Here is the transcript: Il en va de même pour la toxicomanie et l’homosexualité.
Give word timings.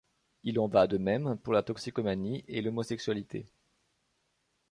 Il 0.43 0.57
en 0.59 0.67
va 0.67 0.87
de 0.87 0.97
même 0.97 1.37
pour 1.37 1.53
la 1.53 1.61
toxicomanie 1.61 2.43
et 2.47 2.63
l’homosexualité. 2.63 3.45